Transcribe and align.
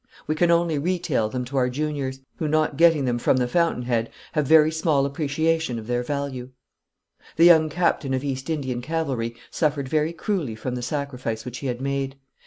We 0.25 0.33
can 0.33 0.49
only 0.49 0.79
retail 0.79 1.29
them 1.29 1.45
to 1.45 1.57
our 1.57 1.69
juniors, 1.69 2.21
who, 2.37 2.47
not 2.47 2.75
getting 2.75 3.05
them 3.05 3.19
from 3.19 3.37
the 3.37 3.47
fountain 3.47 3.83
head, 3.83 4.09
have 4.31 4.47
very 4.47 4.71
small 4.71 5.05
appreciation 5.05 5.77
of 5.77 5.85
their 5.85 6.01
value. 6.01 6.49
The 7.35 7.45
young 7.45 7.69
captain 7.69 8.15
of 8.15 8.23
East 8.23 8.49
Indian 8.49 8.81
cavalry 8.81 9.35
suffered 9.51 9.87
very 9.87 10.11
cruelly 10.11 10.55
from 10.55 10.73
the 10.73 10.81
sacrifice 10.81 11.45
which 11.45 11.59
he 11.59 11.67
had 11.67 11.81
made. 11.81 12.15